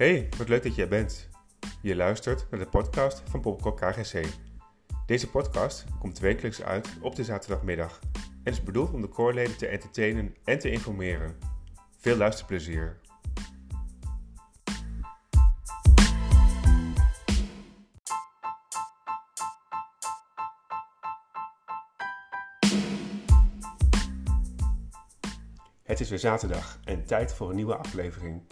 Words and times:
Hey, 0.00 0.28
wat 0.38 0.48
leuk 0.48 0.62
dat 0.62 0.74
jij 0.74 0.88
bent. 0.88 1.28
Je 1.82 1.96
luistert 1.96 2.46
naar 2.50 2.60
de 2.60 2.66
podcast 2.66 3.22
van 3.30 3.40
Popcorn 3.40 3.74
KGC. 3.74 4.26
Deze 5.06 5.30
podcast 5.30 5.84
komt 5.98 6.18
wekelijks 6.18 6.62
uit 6.62 6.88
op 7.00 7.14
de 7.14 7.24
zaterdagmiddag 7.24 8.00
en 8.44 8.52
is 8.52 8.62
bedoeld 8.62 8.92
om 8.92 9.00
de 9.00 9.08
koorleden 9.08 9.56
te 9.56 9.66
entertainen 9.66 10.34
en 10.44 10.58
te 10.58 10.70
informeren. 10.70 11.38
Veel 11.96 12.16
luisterplezier. 12.16 13.00
Het 25.82 26.00
is 26.00 26.08
weer 26.10 26.18
zaterdag 26.18 26.80
en 26.84 27.04
tijd 27.04 27.34
voor 27.34 27.48
een 27.48 27.56
nieuwe 27.56 27.76
aflevering. 27.76 28.42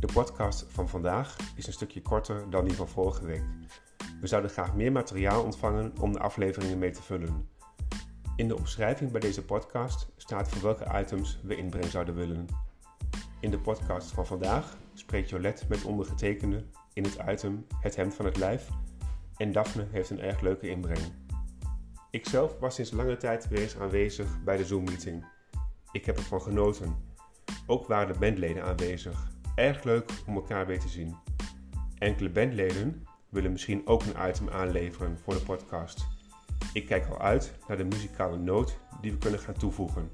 De 0.00 0.12
podcast 0.12 0.66
van 0.68 0.88
vandaag 0.88 1.36
is 1.56 1.66
een 1.66 1.72
stukje 1.72 2.02
korter 2.02 2.50
dan 2.50 2.64
die 2.64 2.76
van 2.76 2.88
vorige 2.88 3.24
week. 3.24 3.44
We 4.20 4.26
zouden 4.26 4.50
graag 4.50 4.74
meer 4.74 4.92
materiaal 4.92 5.42
ontvangen 5.42 5.92
om 6.00 6.12
de 6.12 6.18
afleveringen 6.18 6.78
mee 6.78 6.90
te 6.90 7.02
vullen. 7.02 7.48
In 8.36 8.48
de 8.48 8.56
omschrijving 8.56 9.10
bij 9.10 9.20
deze 9.20 9.44
podcast 9.44 10.08
staat 10.16 10.48
voor 10.48 10.62
welke 10.62 11.00
items 11.00 11.40
we 11.42 11.56
inbreng 11.56 11.90
zouden 11.90 12.14
willen. 12.14 12.46
In 13.40 13.50
de 13.50 13.58
podcast 13.58 14.10
van 14.10 14.26
vandaag 14.26 14.76
spreekt 14.94 15.28
Jolette 15.28 15.64
met 15.68 15.84
ondergetekende 15.84 16.64
in 16.92 17.04
het 17.04 17.18
item 17.28 17.66
Het 17.80 17.96
hemd 17.96 18.14
van 18.14 18.24
het 18.24 18.36
lijf 18.36 18.68
en 19.36 19.52
Daphne 19.52 19.86
heeft 19.90 20.10
een 20.10 20.20
erg 20.20 20.40
leuke 20.40 20.68
inbreng. 20.68 21.12
Ikzelf 22.10 22.58
was 22.58 22.74
sinds 22.74 22.90
lange 22.90 23.16
tijd 23.16 23.48
weer 23.48 23.76
aanwezig 23.80 24.42
bij 24.42 24.56
de 24.56 24.64
Zoom-meeting. 24.64 25.26
Ik 25.92 26.04
heb 26.04 26.16
ervan 26.16 26.42
genoten. 26.42 26.96
Ook 27.66 27.86
waren 27.86 28.12
de 28.12 28.18
bandleden 28.18 28.64
aanwezig. 28.64 29.32
Erg 29.54 29.84
leuk 29.84 30.10
om 30.26 30.34
elkaar 30.34 30.66
weer 30.66 30.80
te 30.80 30.88
zien. 30.88 31.16
Enkele 31.98 32.30
bandleden 32.30 33.06
willen 33.28 33.52
misschien 33.52 33.86
ook 33.86 34.02
een 34.02 34.28
item 34.28 34.48
aanleveren 34.48 35.18
voor 35.18 35.34
de 35.34 35.40
podcast. 35.40 36.06
Ik 36.72 36.86
kijk 36.86 37.06
al 37.06 37.20
uit 37.20 37.52
naar 37.68 37.76
de 37.76 37.84
muzikale 37.84 38.36
noot 38.36 38.78
die 39.00 39.12
we 39.12 39.18
kunnen 39.18 39.40
gaan 39.40 39.54
toevoegen. 39.54 40.10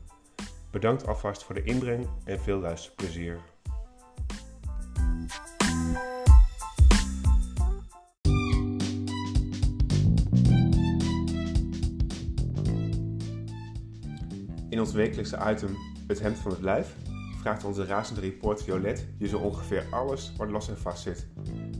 Bedankt 0.71 1.07
alvast 1.07 1.45
voor 1.45 1.55
de 1.55 1.63
inbreng 1.63 2.07
en 2.25 2.41
veel 2.41 2.59
luisterplezier. 2.59 3.39
In 14.69 14.81
ons 14.81 14.93
wekelijkse 14.93 15.39
item 15.51 15.77
Het 16.07 16.21
hemd 16.21 16.39
van 16.39 16.51
het 16.51 16.61
lijf 16.61 16.97
vraagt 17.41 17.65
onze 17.65 17.85
razende 17.85 18.21
reporter 18.21 18.67
Jolet 18.67 19.09
je 19.19 19.29
zo 19.29 19.39
ongeveer 19.39 19.87
alles 19.91 20.33
wat 20.37 20.51
los 20.51 20.69
en 20.69 20.79
vast 20.79 21.03
zit. 21.03 21.29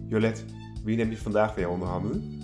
Jolet, 0.07 0.45
wie 0.85 0.97
neem 0.97 1.11
je 1.11 1.17
vandaag 1.19 1.55
weer 1.55 1.69
onder 1.69 1.89
handen? 1.89 2.39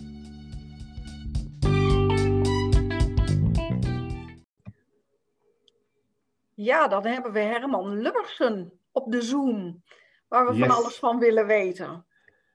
Ja, 6.55 6.89
dan 6.89 7.07
hebben 7.07 7.33
we 7.33 7.39
Herman 7.41 8.01
Lubbersen 8.01 8.81
op 8.93 9.13
de 9.13 9.23
Zoom, 9.23 9.83
waar 10.29 10.47
we 10.47 10.55
Yes. 10.55 10.67
van 10.67 10.77
alles 10.77 10.99
van 10.99 11.19
willen 11.19 11.47
weten. 11.47 12.07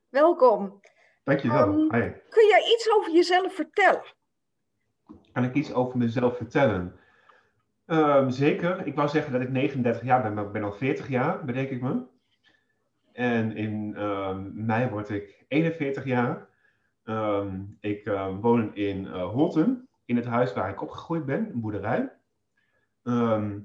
Welkom. 0.09 0.79
Dankjewel. 1.23 1.71
Hi. 1.73 2.11
Kun 2.29 2.47
jij 2.47 2.71
iets 2.73 2.89
over 2.91 3.11
jezelf 3.11 3.55
vertellen? 3.55 4.03
Kan 5.33 5.43
ik 5.43 5.53
iets 5.53 5.73
over 5.73 5.97
mezelf 5.97 6.37
vertellen? 6.37 6.99
Ehm, 7.85 8.29
zeker. 8.29 8.87
Ik 8.87 8.95
wou 8.95 9.09
zeggen 9.09 9.31
dat 9.31 9.41
ik 9.41 9.49
39 9.49 10.03
jaar 10.03 10.21
ben, 10.21 10.33
maar 10.33 10.45
ik 10.45 10.51
ben 10.51 10.63
al 10.63 10.71
40 10.71 11.07
jaar, 11.07 11.45
bedenk 11.45 11.69
ik 11.69 11.81
me. 11.81 12.03
En 13.11 13.55
in 13.55 13.95
ehm, 13.95 14.65
mei 14.65 14.89
word 14.89 15.09
ik 15.09 15.45
41 15.47 16.05
jaar. 16.05 16.49
Ehm, 17.03 17.61
ik 17.79 18.05
ehm, 18.05 18.35
woon 18.35 18.75
in 18.75 19.07
eh, 19.07 19.29
Holten, 19.29 19.89
in 20.05 20.15
het 20.15 20.25
huis 20.25 20.53
waar 20.53 20.69
ik 20.69 20.81
opgegroeid 20.81 21.25
ben, 21.25 21.49
een 21.49 21.61
boerderij. 21.61 22.11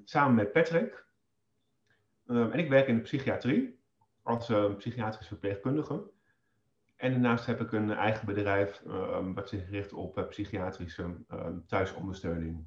Samen 0.04 0.34
met 0.34 0.53
Patrick. 0.53 1.06
En 2.27 2.53
ik 2.53 2.69
werk 2.69 2.87
in 2.87 2.94
de 2.94 3.03
psychiatrie 3.03 3.78
als 4.22 4.48
eh, 4.48 4.75
psychiatrisch 4.75 5.27
verpleegkundige. 5.27 6.10
En 6.97 7.12
daarnaast 7.12 7.47
heb 7.47 7.60
ik 7.60 7.72
een 7.72 7.91
eigen 7.91 8.27
bedrijf 8.27 8.83
wat 9.34 9.48
zich 9.48 9.71
richt 9.71 9.93
op 9.93 10.19
eh, 10.19 10.27
psychiatrische 10.27 11.16
thuisondersteuning. 11.66 12.65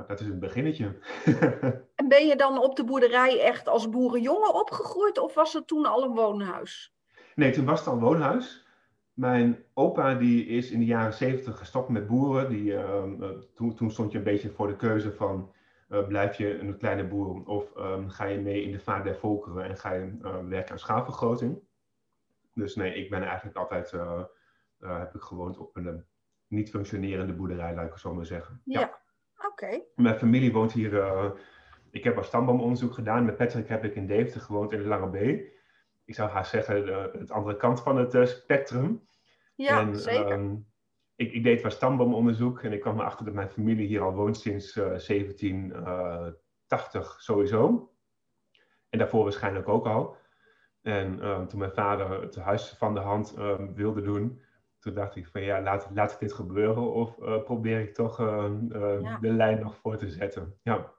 Nou, 0.00 0.12
dat 0.12 0.20
is 0.20 0.26
een 0.26 0.38
beginnetje. 0.38 0.98
En 1.94 2.08
ben 2.08 2.26
je 2.26 2.36
dan 2.36 2.62
op 2.62 2.76
de 2.76 2.84
boerderij 2.84 3.40
echt 3.40 3.68
als 3.68 3.88
boerenjongen 3.88 4.54
opgegroeid 4.54 5.18
of 5.18 5.34
was 5.34 5.52
het 5.52 5.66
toen 5.66 5.86
al 5.86 6.02
een 6.02 6.14
woonhuis? 6.14 6.94
nee, 7.34 7.52
toen 7.52 7.64
was 7.64 7.78
het 7.78 7.88
al 7.88 7.94
een 7.94 8.00
woonhuis. 8.00 8.66
Mijn 9.12 9.64
opa 9.74 10.14
die 10.14 10.46
is 10.46 10.70
in 10.70 10.78
de 10.78 10.84
jaren 10.84 11.12
zeventig 11.12 11.58
gestopt 11.58 11.88
met 11.88 12.06
boeren. 12.06 12.48
Die, 12.48 12.76
ehm, 12.76 13.22
eh, 13.22 13.28
toen, 13.54 13.74
toen 13.74 13.90
stond 13.90 14.12
je 14.12 14.18
een 14.18 14.24
beetje 14.24 14.50
voor 14.50 14.66
de 14.66 14.76
keuze 14.76 15.12
van... 15.12 15.52
eh, 15.88 16.06
blijf 16.06 16.36
je 16.36 16.58
een 16.58 16.76
kleine 16.78 17.04
boer 17.04 17.44
of 17.46 17.76
ehm, 17.76 18.08
ga 18.08 18.24
je 18.24 18.38
mee 18.38 18.62
in 18.62 18.72
de 18.72 18.80
vaart 18.80 19.04
der 19.04 19.16
volkeren 19.16 19.64
en 19.64 19.76
ga 19.76 19.92
je 19.92 20.18
eh, 20.22 20.38
werken 20.48 20.72
aan 20.72 20.78
schaalvergroting? 20.78 21.58
Dus 22.54 22.76
nee, 22.76 22.94
ik 22.94 23.10
ben 23.10 23.22
eigenlijk 23.22 23.56
altijd... 23.56 23.92
eh, 23.92 24.22
heb 24.78 25.14
ik 25.14 25.22
gewoond 25.22 25.58
op 25.58 25.76
een 25.76 26.04
niet 26.46 26.70
functionerende 26.70 27.32
boerderij, 27.32 27.74
laat 27.74 27.86
ik 27.86 27.92
het 27.92 28.00
zo 28.00 28.14
maar 28.14 28.26
zeggen. 28.26 28.62
Ja. 28.64 29.00
Oké. 29.46 29.80
Mijn 29.94 30.18
familie 30.18 30.52
woont 30.52 30.72
hier. 30.72 31.00
eh, 31.00 31.30
ik 31.90 32.04
heb 32.04 32.16
al 32.16 32.22
stamboomonderzoek 32.22 32.94
gedaan. 32.94 33.24
Met 33.24 33.36
Patrick 33.36 33.68
heb 33.68 33.84
ik 33.84 33.94
in 33.94 34.06
Deventer 34.06 34.40
gewoond 34.40 34.72
in 34.72 34.78
de 34.82 34.88
Lange 34.88 35.10
B. 35.10 35.14
Ik 36.04 36.14
zou 36.14 36.30
haast 36.30 36.50
zeggen, 36.50 36.84
de, 36.84 37.10
het 37.18 37.30
andere 37.30 37.56
kant 37.56 37.82
van 37.82 37.96
het 37.96 38.14
eh, 38.14 38.24
spectrum. 38.24 39.06
Ja, 39.54 39.80
en, 39.80 39.96
zeker. 39.96 40.26
ehm, 40.30 40.54
ik, 41.16 41.32
ik 41.32 41.42
deed 41.42 41.62
wat 41.62 41.72
stamboomonderzoek 41.72 42.62
en 42.62 42.72
ik 42.72 42.80
kwam 42.80 43.00
erachter 43.00 43.24
dat 43.24 43.34
mijn 43.34 43.50
familie 43.50 43.86
hier 43.86 44.00
al 44.02 44.14
woont 44.14 44.36
sinds 44.36 44.76
eh 44.76 44.84
1780 44.84 47.16
sowieso. 47.20 47.90
En 48.88 48.98
daarvoor 48.98 49.22
waarschijnlijk 49.22 49.68
ook 49.68 49.86
al. 49.86 50.16
En 50.82 51.20
ehm, 51.20 51.46
toen 51.46 51.58
mijn 51.58 51.72
vader 51.72 52.20
het 52.22 52.36
huis 52.36 52.74
van 52.78 52.94
de 52.94 53.00
hand 53.00 53.34
ehm, 53.36 53.72
wilde 53.74 54.02
doen, 54.02 54.42
toen 54.80 54.94
dacht 54.94 55.16
ik 55.16 55.26
van 55.26 55.42
ja, 55.42 55.62
laat, 55.62 55.88
laat 55.94 56.12
ik 56.12 56.18
dit 56.18 56.32
gebeuren 56.32 56.92
of 56.92 57.18
eh, 57.18 57.42
probeer 57.42 57.80
ik 57.80 57.94
toch 57.94 58.20
ehm, 58.20 58.72
eh, 58.72 59.00
Ja. 59.00 59.18
de 59.18 59.32
lijn 59.32 59.60
nog 59.60 59.76
voor 59.76 59.96
te 59.96 60.08
zetten. 60.08 60.58
Ja. 60.62 60.92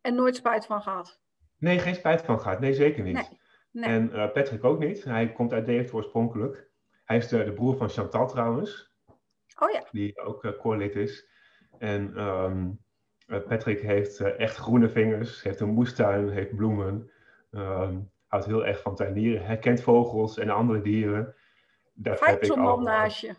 En 0.00 0.14
nooit 0.14 0.36
spijt 0.36 0.66
van 0.66 0.82
gehad? 0.82 1.20
Nee, 1.58 1.78
geen 1.78 1.94
spijt 1.94 2.22
van 2.22 2.40
gehad. 2.40 2.60
Nee, 2.60 2.74
zeker 2.74 3.02
niet. 3.02 3.14
Nee. 3.14 3.38
Nee. 3.70 3.88
En 3.88 4.12
eh, 4.12 4.32
Patrick 4.32 4.64
ook 4.64 4.78
niet. 4.78 5.04
Hij 5.04 5.32
komt 5.32 5.52
uit 5.52 5.66
Deventer 5.66 5.94
oorspronkelijk. 5.94 6.70
Hij 7.04 7.16
is 7.16 7.28
de, 7.28 7.44
de 7.44 7.52
broer 7.52 7.76
van 7.76 7.88
Chantal 7.88 8.28
trouwens, 8.28 8.92
Oh 9.58 9.70
ja. 9.70 9.84
die 9.90 10.20
ook 10.20 10.44
uh, 10.44 10.96
is. 10.96 11.28
En 11.78 12.16
ehm, 12.16 12.70
eh, 13.26 13.46
Patrick 13.48 13.80
heeft 13.80 14.20
echt 14.20 14.56
groene 14.56 14.88
vingers, 14.88 15.42
heeft 15.42 15.60
een 15.60 15.68
moestuin, 15.68 16.28
heeft 16.28 16.56
bloemen. 16.56 17.10
ehm, 17.50 17.98
houdt 18.26 18.46
heel 18.46 18.66
erg 18.66 18.80
van 18.80 18.94
tuinieren, 18.94 19.46
herkent 19.46 19.82
vogels 19.82 20.38
en 20.38 20.50
andere 20.50 20.80
dieren. 20.80 21.34
Dat 21.94 22.18
Fijn 22.18 22.30
heb 22.30 22.42
ik 22.42 22.56
man 22.56 22.82
naast 22.82 23.20
je. 23.20 23.34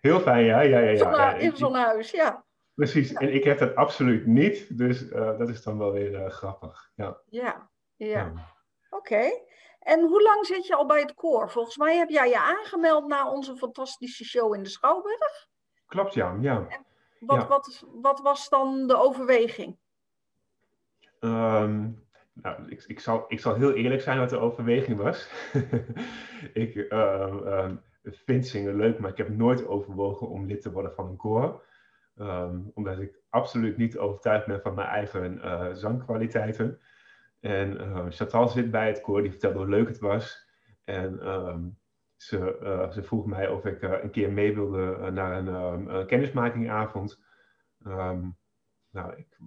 Heel 0.00 0.20
fijn, 0.20 0.44
ja. 0.44 0.60
ja, 0.60 0.78
ja, 0.78 0.90
ja, 0.90 1.10
ja. 1.10 1.34
in 1.34 1.56
zo'n 1.56 1.74
huis, 1.74 2.10
ja. 2.10 2.44
Precies, 2.74 3.12
en 3.12 3.34
ik 3.34 3.44
heb 3.44 3.58
dat 3.58 3.74
absoluut 3.74 4.26
niet. 4.26 4.78
Dus 4.78 5.08
eh, 5.08 5.38
dat 5.38 5.48
is 5.48 5.62
dan 5.62 5.78
wel 5.78 5.92
weer 5.92 6.14
eh, 6.24 6.30
grappig. 6.30 6.90
Ja. 6.94 7.20
Ja, 7.26 7.70
ja. 7.96 8.32
Oké. 8.90 9.30
En 9.78 10.00
hoe 10.00 10.22
lang 10.22 10.46
zit 10.46 10.66
je 10.66 10.74
al 10.74 10.86
bij 10.86 11.00
het 11.00 11.14
koor? 11.14 11.50
Volgens 11.50 11.76
mij 11.76 11.96
heb 11.96 12.08
jij 12.08 12.28
je 12.28 12.38
aangemeld 12.38 13.06
na 13.06 13.30
onze 13.30 13.56
fantastische 13.56 14.24
show 14.24 14.54
in 14.54 14.62
de 14.62 14.68
Schouwburg. 14.68 15.48
Klopt, 15.86 16.14
ja. 16.14 16.36
ja. 16.40 16.66
Wat, 17.18 17.40
Ja. 17.40 17.46
wat, 17.46 17.84
wat 17.92 18.20
was 18.20 18.48
dan 18.48 18.86
de 18.86 18.96
overweging? 18.96 19.78
Ehm, 21.20 21.90
nou, 22.32 22.68
ik, 22.68 22.84
ik, 22.86 23.00
zal, 23.00 23.24
ik 23.28 23.40
zal 23.40 23.54
heel 23.54 23.72
eerlijk 23.72 24.02
zijn 24.02 24.18
wat 24.18 24.30
de 24.30 24.38
overweging 24.38 24.98
was. 24.98 25.30
ik 26.52 26.74
ehm, 26.76 27.46
ehm, 27.46 27.76
vind 28.02 28.46
zingen 28.46 28.76
leuk, 28.76 28.98
maar 28.98 29.10
ik 29.10 29.16
heb 29.16 29.28
nooit 29.28 29.66
overwogen 29.66 30.28
om 30.28 30.46
lid 30.46 30.60
te 30.62 30.72
worden 30.72 30.94
van 30.94 31.08
een 31.08 31.16
koor. 31.16 31.64
Ehm, 32.16 32.60
omdat 32.74 32.98
ik 32.98 33.20
absoluut 33.28 33.76
niet 33.76 33.98
overtuigd 33.98 34.46
ben 34.46 34.60
van 34.60 34.74
mijn 34.74 34.88
eigen 34.88 35.42
eh, 35.42 35.72
zangkwaliteiten. 35.72 36.80
En 37.40 38.12
Chantal 38.12 38.48
zit 38.48 38.70
bij 38.70 38.86
het 38.86 39.00
koor, 39.00 39.22
die 39.22 39.30
vertelde 39.30 39.58
hoe 39.58 39.68
leuk 39.68 39.88
het 39.88 39.98
was. 39.98 40.48
En 40.84 41.18
ze, 42.22 42.58
eh, 42.58 42.90
ze 42.90 43.02
vroeg 43.02 43.26
mij 43.26 43.48
of 43.48 43.64
ik 43.64 43.82
eh, 43.82 44.02
een 44.02 44.10
keer 44.10 44.32
mee 44.32 44.54
wilde 44.54 45.10
naar 45.10 45.46
een 45.46 46.06
kennismakingavond. 46.06 47.22
Nou, 48.90 49.16
ik 49.16 49.38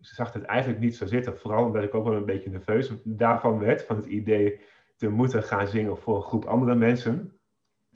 zag 0.00 0.32
het 0.32 0.44
eigenlijk 0.44 0.80
niet 0.80 0.96
zo 0.96 1.06
zitten. 1.06 1.38
Vooral 1.38 1.64
omdat 1.64 1.82
ik 1.82 1.94
ook 1.94 2.04
wel 2.04 2.16
een 2.16 2.24
beetje 2.24 2.50
nerveus 2.50 2.92
daarvan 3.04 3.58
werd. 3.58 3.84
Van 3.84 3.96
het 3.96 4.06
idee 4.06 4.60
te 4.96 5.08
moeten 5.08 5.42
gaan 5.42 5.66
zingen 5.66 5.98
voor 5.98 6.16
een 6.16 6.22
groep 6.22 6.44
andere 6.44 6.74
mensen. 6.74 7.38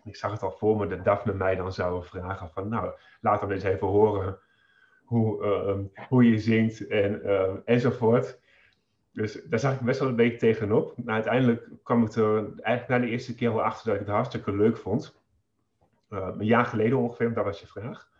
Ik 0.04 0.16
zag 0.16 0.32
het 0.32 0.42
al 0.42 0.50
voor 0.50 0.76
me 0.76 0.86
dat 0.86 1.04
Daphne 1.04 1.32
mij 1.32 1.54
dan 1.56 1.72
zou 1.72 2.04
vragen 2.04 2.50
van... 2.50 2.68
Nou, 2.68 2.92
laat 3.20 3.40
dan 3.40 3.50
eens 3.50 3.62
even 3.62 3.86
horen 3.86 4.38
hoe, 5.04 5.44
eh, 5.44 6.06
hoe 6.08 6.30
je 6.30 6.38
zingt 6.38 6.86
en, 6.86 7.22
eh, 7.22 7.54
enzovoort. 7.64 8.40
dus 9.12 9.42
daar 9.44 9.58
zag 9.58 9.74
ik 9.74 9.80
best 9.80 10.00
wel 10.00 10.08
een 10.08 10.16
beetje 10.16 10.38
tegenop. 10.38 10.94
Maar 11.04 11.14
uiteindelijk 11.14 11.68
kwam 11.82 12.04
ik 12.04 12.14
er 12.14 12.36
eigenlijk 12.60 12.88
na 12.88 12.98
de 12.98 13.12
eerste 13.12 13.34
keer 13.34 13.54
wel 13.54 13.62
achter 13.62 13.86
dat 13.86 13.94
ik 13.94 14.06
het 14.06 14.14
hartstikke 14.14 14.56
leuk 14.56 14.76
vond. 14.76 15.20
Uh, 16.10 16.28
een 16.38 16.46
jaar 16.46 16.64
geleden 16.64 16.98
ongeveer, 16.98 17.34
dat 17.34 17.44
was 17.44 17.60
je 17.60 17.66
vraag. 17.66 18.10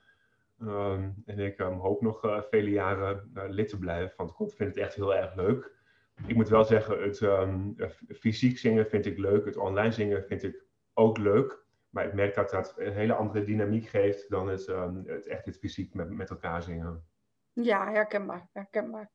Ehm, 0.67 1.11
en 1.27 1.39
ik 1.39 1.59
um, 1.59 1.79
hoop 1.79 2.03
nog 2.03 2.25
uh, 2.25 2.43
vele 2.51 2.71
jaren 2.71 3.31
uh, 3.35 3.43
lid 3.49 3.69
te 3.69 3.79
blijven, 3.79 4.17
want 4.17 4.31
ik 4.31 4.57
vind 4.57 4.75
het 4.75 4.77
echt 4.77 4.95
heel 4.95 5.15
erg 5.15 5.35
leuk. 5.35 5.81
Ik 6.27 6.35
moet 6.35 6.49
wel 6.49 6.65
zeggen, 6.65 7.03
het 7.03 7.21
um, 7.21 7.77
fysiek 8.09 8.59
zingen 8.59 8.87
vind 8.87 9.07
ik 9.07 9.19
leuk, 9.19 9.45
het 9.45 9.57
online 9.57 9.93
zingen 9.93 10.25
vind 10.25 10.43
ik 10.43 10.65
ook 10.95 11.19
leuk. 11.19 11.61
Maar 11.91 12.07
ik 12.07 12.13
merk 12.13 12.35
dat 12.35 12.51
dat 12.51 12.75
een 12.77 12.93
hele 12.93 13.15
andere 13.15 13.45
dynamiek 13.45 13.87
geeft 13.87 14.31
dan 14.31 14.49
het, 14.49 14.67
het 15.07 15.27
echt 15.27 15.47
het 15.47 15.59
fysiek 15.59 15.95
met, 15.95 16.11
met 16.11 16.31
elkaar 16.31 16.63
zingen. 16.63 17.05
Ja, 17.53 17.91
herkenbaar, 17.91 18.49
herkenbaar. 18.53 19.11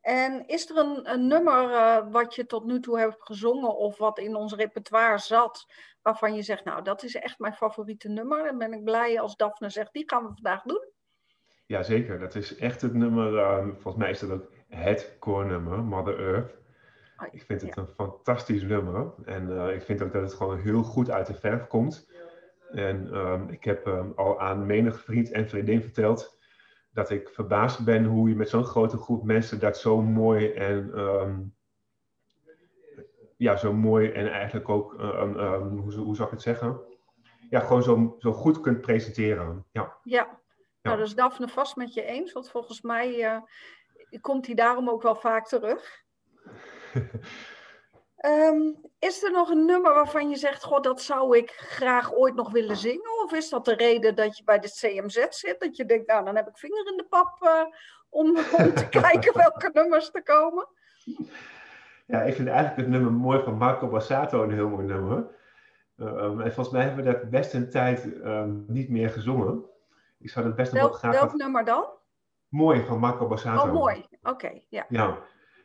En 0.00 0.46
is 0.46 0.70
er 0.70 0.76
een, 0.76 1.12
een 1.12 1.26
nummer 1.26 1.70
uh, 1.70 1.98
wat 2.10 2.34
je 2.34 2.46
tot 2.46 2.64
nu 2.64 2.80
toe 2.80 2.98
hebt 2.98 3.22
gezongen 3.22 3.76
of 3.76 3.98
wat 3.98 4.18
in 4.18 4.34
ons 4.34 4.54
repertoire 4.54 5.18
zat, 5.18 5.72
waarvan 6.02 6.34
je 6.34 6.42
zegt, 6.42 6.64
nou, 6.64 6.82
dat 6.82 7.02
is 7.02 7.14
echt 7.14 7.38
mijn 7.38 7.52
favoriete 7.52 8.08
nummer. 8.08 8.46
En 8.46 8.58
ben 8.58 8.72
ik 8.72 8.84
blij 8.84 9.20
als 9.20 9.36
Daphne 9.36 9.70
zegt, 9.70 9.92
die 9.92 10.08
gaan 10.08 10.22
we 10.22 10.32
vandaag 10.34 10.62
doen. 10.62 10.88
Jazeker, 11.66 12.18
dat 12.18 12.34
is 12.34 12.56
echt 12.56 12.80
het 12.80 12.94
nummer, 12.94 13.32
uh, 13.32 13.62
volgens 13.62 13.96
mij 13.96 14.10
is 14.10 14.18
dat 14.18 14.30
ook 14.30 14.52
het 14.68 15.16
koornummer, 15.18 15.78
Mother 15.78 16.18
Earth. 16.18 16.58
Oh, 17.16 17.26
ik 17.30 17.42
vind 17.42 17.60
het 17.60 17.74
ja. 17.74 17.82
een 17.82 17.88
fantastisch 17.88 18.62
nummer 18.62 19.12
en 19.24 19.48
uh, 19.48 19.74
ik 19.74 19.82
vind 19.82 20.02
ook 20.02 20.12
dat 20.12 20.22
het 20.22 20.34
gewoon 20.34 20.58
heel 20.58 20.82
goed 20.82 21.10
uit 21.10 21.26
de 21.26 21.34
verf 21.34 21.66
komt. 21.66 22.08
En 22.72 23.16
um, 23.16 23.48
ik 23.48 23.64
heb 23.64 23.86
um, 23.86 24.12
al 24.16 24.40
aan 24.40 24.66
menig 24.66 25.00
vriend 25.00 25.30
en 25.30 25.48
vriendin 25.48 25.82
verteld 25.82 26.38
dat 26.92 27.10
ik 27.10 27.28
verbaasd 27.28 27.84
ben 27.84 28.04
hoe 28.04 28.28
je 28.28 28.36
met 28.36 28.48
zo'n 28.48 28.64
grote 28.64 28.96
groep 28.96 29.24
mensen 29.24 29.60
dat 29.60 29.78
zo 29.78 30.02
mooi 30.02 30.52
en 30.52 30.98
um, 30.98 31.54
ja, 33.36 33.56
zo 33.56 33.72
mooi 33.72 34.10
en 34.10 34.30
eigenlijk 34.32 34.68
ook, 34.68 34.92
um, 34.92 35.36
um, 35.38 35.78
hoe, 35.78 35.94
hoe 35.94 36.16
zou 36.16 36.28
ik 36.28 36.34
het 36.34 36.42
zeggen? 36.42 36.80
Ja, 37.50 37.60
gewoon 37.60 37.82
zo, 37.82 38.16
zo 38.18 38.32
goed 38.32 38.60
kunt 38.60 38.80
presenteren. 38.80 39.66
Ja. 39.72 39.96
ja. 40.02 40.40
Nou, 40.82 40.98
dat 40.98 41.06
is 41.06 41.14
Daphne 41.14 41.48
vast 41.48 41.76
met 41.76 41.94
je 41.94 42.02
eens, 42.02 42.32
want 42.32 42.50
volgens 42.50 42.80
mij 42.80 43.18
uh, 43.18 43.40
komt 44.20 44.46
hij 44.46 44.54
daarom 44.54 44.88
ook 44.88 45.02
wel 45.02 45.14
vaak 45.14 45.46
terug. 45.46 46.04
Um, 48.26 48.76
is 48.98 49.22
er 49.22 49.30
nog 49.30 49.50
een 49.50 49.64
nummer 49.64 49.94
waarvan 49.94 50.30
je 50.30 50.36
zegt, 50.36 50.62
god, 50.62 50.84
dat 50.84 51.02
zou 51.02 51.36
ik 51.36 51.50
graag 51.50 52.14
ooit 52.14 52.34
nog 52.34 52.50
willen 52.50 52.76
zingen? 52.76 53.22
Of 53.24 53.32
is 53.32 53.48
dat 53.48 53.64
de 53.64 53.74
reden 53.74 54.14
dat 54.14 54.36
je 54.36 54.44
bij 54.44 54.58
de 54.58 54.68
CMZ 54.68 55.26
zit? 55.28 55.60
Dat 55.60 55.76
je 55.76 55.84
denkt, 55.84 56.06
nou, 56.06 56.24
dan 56.24 56.36
heb 56.36 56.48
ik 56.48 56.58
vinger 56.58 56.90
in 56.90 56.96
de 56.96 57.06
pap 57.08 57.42
uh, 57.42 57.64
om, 58.08 58.26
om 58.58 58.74
te 58.74 58.88
kijken 58.88 59.36
welke 59.36 59.70
nummers 59.72 60.10
er 60.12 60.22
komen? 60.22 60.68
Ja, 62.06 62.22
ik 62.22 62.34
vind 62.34 62.48
eigenlijk 62.48 62.76
het 62.76 62.88
nummer 62.88 63.12
mooi 63.12 63.42
van 63.42 63.54
Marco 63.54 63.88
Bassato 63.88 64.42
een 64.42 64.52
heel 64.52 64.68
mooi 64.68 64.86
nummer. 64.86 65.38
Um, 65.96 66.40
en 66.40 66.52
volgens 66.52 66.70
mij 66.70 66.84
hebben 66.84 67.04
we 67.04 67.12
dat 67.12 67.30
best 67.30 67.54
een 67.54 67.70
tijd 67.70 68.04
um, 68.04 68.64
niet 68.68 68.88
meer 68.88 69.10
gezongen. 69.10 69.64
Ik 70.18 70.30
zou 70.30 70.44
dat 70.44 70.56
best 70.56 70.72
nog 70.72 70.82
wel 70.82 70.92
graag... 70.92 71.12
Welk 71.12 71.34
nummer 71.34 71.64
dan? 71.64 71.84
Mooi, 72.48 72.84
van 72.84 72.98
Marco 72.98 73.26
Bassato. 73.26 73.66
Oh, 73.66 73.72
mooi. 73.72 74.06
Oké, 74.22 74.30
okay, 74.30 74.66
ja. 74.68 74.86
Ja. 74.88 75.18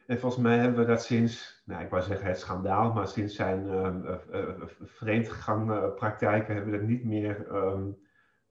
En 0.06 0.19
volgens 0.19 0.42
mij 0.44 0.57
hebben 0.57 0.80
we 0.80 0.86
dat 0.86 1.04
sinds, 1.04 1.62
nou, 1.66 1.84
ik 1.84 1.90
wou 1.90 2.04
zeggen 2.04 2.28
het 2.28 2.40
schandaal, 2.40 2.94
maar 2.94 3.07
sinds 3.07 3.36
zijn 3.36 3.66
uh, 3.66 4.18
uh, 4.31 4.48
uh, 4.48 4.68
vreemdgangpraktijken 4.81 6.54
hebben 6.56 6.72
we 6.72 6.78
dat 6.80 6.88
niet 6.88 7.04
meer 7.04 7.56
um, 7.56 7.98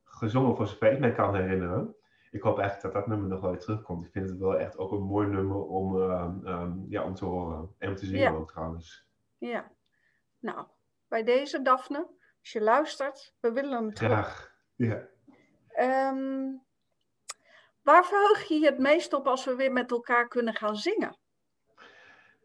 gezongen, 0.04 0.56
voor 0.56 0.66
zover 0.66 0.92
ik 0.92 0.98
mij 0.98 1.12
kan 1.12 1.34
herinneren. 1.34 1.96
Ik 2.30 2.42
hoop 2.42 2.58
eigenlijk 2.58 2.94
dat 2.94 3.02
dat 3.02 3.06
nummer 3.10 3.28
nog 3.28 3.40
wel 3.40 3.50
weer 3.50 3.60
terugkomt. 3.60 4.04
Ik 4.04 4.12
vind 4.12 4.28
het 4.28 4.38
wel 4.38 4.58
echt 4.58 4.78
ook 4.78 4.92
een 4.92 5.02
mooi 5.02 5.28
nummer 5.28 5.56
om, 5.56 5.96
um, 5.96 6.86
ja, 6.88 7.04
om 7.04 7.14
te 7.14 7.24
horen 7.24 7.74
en 7.78 7.88
om 7.88 7.96
te 7.96 8.06
zingen 8.06 8.32
ja. 8.32 8.38
ook 8.38 8.50
trouwens. 8.50 9.06
Ja, 9.38 9.72
nou, 10.38 10.66
bij 11.08 11.24
deze 11.24 11.62
Daphne, 11.62 12.08
als 12.40 12.52
je 12.52 12.60
luistert, 12.60 13.34
we 13.40 13.52
willen 13.52 13.72
hem 13.72 13.94
terug. 13.94 14.12
Graag, 14.12 14.54
ja. 14.74 15.08
Um, 16.10 16.62
waar 17.82 18.04
verheug 18.04 18.42
je 18.42 18.54
je 18.54 18.66
het 18.66 18.78
meest 18.78 19.12
op 19.12 19.26
als 19.26 19.44
we 19.44 19.54
weer 19.54 19.72
met 19.72 19.90
elkaar 19.90 20.28
kunnen 20.28 20.54
gaan 20.54 20.76
zingen? 20.76 21.22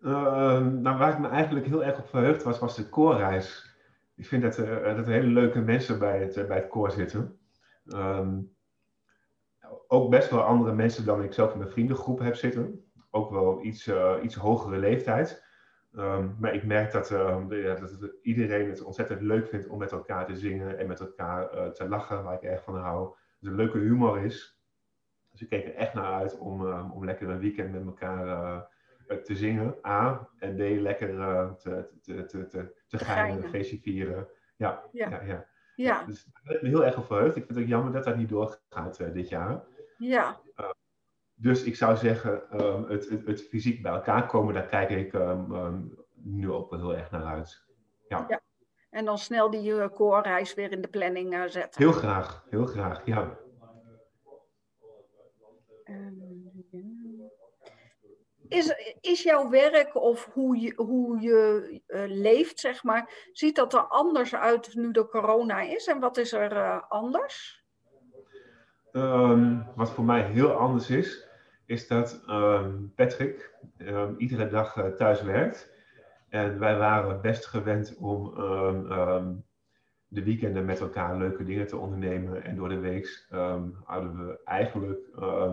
Uh, 0.02 0.68
nou, 0.68 0.98
waar 0.98 1.12
ik 1.12 1.20
me 1.20 1.28
eigenlijk 1.28 1.66
heel 1.66 1.84
erg 1.84 2.00
op 2.00 2.08
verheugd 2.08 2.44
was, 2.44 2.60
was 2.60 2.76
de 2.76 2.90
koorreis. 2.90 3.78
Ik 4.16 4.26
vind 4.26 4.42
dat, 4.42 4.58
uh, 4.58 4.84
dat 4.96 5.08
er 5.08 5.14
hele 5.14 5.28
leuke 5.28 5.60
mensen 5.60 6.00
bij 6.00 6.20
het, 6.20 6.38
uh, 6.38 6.46
bij 6.46 6.58
het 6.58 6.68
koor 6.68 6.92
zitten. 6.92 7.40
Um, 7.86 8.56
ook 9.88 10.10
best 10.10 10.30
wel 10.30 10.42
andere 10.42 10.74
mensen 10.74 11.06
dan 11.06 11.24
ik 11.24 11.34
zelf 11.34 11.52
in 11.52 11.58
mijn 11.58 11.72
vriendengroep 11.72 12.20
heb 12.20 12.36
zitten. 12.36 12.92
Ook 13.12 13.32
wel 13.32 13.64
iets, 13.64 13.88
uh, 13.88 14.14
iets 14.22 14.36
hogere 14.36 14.78
leeftijd. 14.78 15.48
Um, 15.92 16.36
maar 16.40 16.54
ik 16.54 16.64
merk 16.64 16.92
dat, 16.92 17.10
ja, 17.50 17.76
dat 17.76 17.98
iedereen 18.22 18.70
het 18.70 18.84
ontzettend 18.84 19.22
leuk 19.22 19.48
vindt 19.48 19.68
om 19.68 19.78
met 19.78 19.92
elkaar 19.92 20.26
te 20.26 20.36
zingen 20.36 20.78
en 20.78 20.88
met 20.88 21.00
elkaar 21.00 21.72
te 21.72 21.88
lachen, 21.90 22.24
waar 22.24 22.34
ik 22.34 22.42
erg 22.42 22.64
van 22.64 22.76
hou. 22.76 23.16
Dat 23.40 23.52
er 23.52 23.58
leuke 23.58 23.78
humor 23.78 24.20
is. 24.20 24.62
Dus 25.32 25.42
ik 25.42 25.50
keek 25.50 25.66
er 25.66 25.76
echt 25.76 25.94
naar 25.94 26.14
uit 26.14 26.38
om, 26.38 26.72
om 26.92 27.06
lekker 27.06 27.30
een 27.30 27.40
weekend 27.40 27.72
met 27.72 27.86
elkaar 27.86 28.68
te 29.18 29.36
zingen, 29.36 29.76
A. 29.88 30.30
En 30.38 30.56
B, 30.56 30.60
lekker 30.60 31.10
uh, 31.10 31.52
te, 31.52 31.90
te, 32.02 32.26
te, 32.26 32.48
te, 32.48 32.74
te 32.88 32.98
geinen. 32.98 33.52
Ja, 33.82 34.28
ja. 34.56 35.10
ja, 35.10 35.22
ja. 35.22 35.46
ja. 35.76 36.04
Dus 36.04 36.26
ik 36.26 36.60
ben 36.62 36.70
heel 36.70 36.86
erg 36.86 37.06
verheugd. 37.06 37.36
Ik 37.36 37.46
vind 37.46 37.56
het 37.56 37.64
ook 37.64 37.70
jammer 37.70 37.94
dat 37.94 38.04
dat 38.04 38.16
niet 38.16 38.30
doorgaat 38.30 39.00
uh, 39.00 39.14
dit 39.14 39.30
jaar. 39.30 39.64
Ja. 39.98 40.40
Uh, 40.60 40.70
dus 41.34 41.64
ik 41.64 41.76
zou 41.76 41.98
zeggen, 41.98 42.62
um, 42.64 42.86
het, 42.90 43.10
het, 43.10 43.26
het, 43.26 43.42
fysiek 43.42 43.82
bij 43.82 43.92
elkaar 43.92 44.26
komen, 44.26 44.54
daar 44.54 44.68
kijk 44.68 44.90
ik 44.90 45.14
um, 45.14 45.52
um, 45.52 45.98
nu 46.14 46.52
ook 46.52 46.70
wel 46.70 46.80
heel 46.80 46.96
erg 46.96 47.12
naar 47.12 47.26
uit. 47.26 47.64
Ja. 48.08 48.26
ja. 48.28 48.42
En 48.90 49.06
dan 49.06 49.18
snel 49.18 49.50
die 49.50 49.90
koorreis 49.90 50.54
weer 50.54 50.72
in 50.72 50.82
de 50.82 50.88
planning 50.88 51.36
zetten. 51.48 51.84
Heel 51.84 51.92
graag, 51.92 52.46
heel 52.50 52.66
graag, 52.66 53.06
ja. 53.06 53.38
Is, 58.50 58.98
is 59.02 59.24
jouw 59.24 59.50
werk 59.50 59.96
of 59.96 60.30
hoe 60.34 60.60
je, 60.60 60.74
hoe 60.76 61.20
je 61.20 61.82
uh, 61.88 62.04
leeft, 62.08 62.60
zeg 62.60 62.84
maar, 62.84 63.30
ziet 63.32 63.56
dat 63.56 63.74
er 63.74 63.80
anders 63.80 64.36
uit 64.36 64.76
nu 64.76 64.92
de 64.92 65.08
corona 65.08 65.62
is? 65.62 65.88
En 65.88 66.00
wat 66.00 66.18
is 66.18 66.34
er 66.34 66.52
uh, 66.52 66.82
anders? 66.88 67.64
Um, 68.92 69.66
wat 69.76 69.92
voor 69.92 70.04
mij 70.04 70.22
heel 70.22 70.52
anders 70.52 70.90
is, 70.90 71.28
is 71.66 71.88
dat 71.88 72.24
um, 72.30 72.94
Patrick 72.96 73.54
um, 73.78 74.16
iedere 74.18 74.48
dag 74.48 74.76
uh, 74.76 74.86
thuis 74.86 75.22
werkt. 75.22 75.72
En 76.30 76.60
wij 76.60 76.78
waren 76.78 77.22
best 77.22 77.46
gewend 77.46 77.96
om 77.98 78.34
de 80.08 80.24
weekenden 80.24 80.66
met 80.66 80.80
elkaar 80.80 81.18
leuke 81.18 81.44
dingen 81.44 81.68
te 81.68 81.78
ondernemen. 81.78 82.44
En 82.44 82.56
door 82.56 82.70
de 82.70 82.80
week 82.80 83.26
hadden 83.84 84.28
we 84.28 84.40
eigenlijk 84.46 85.00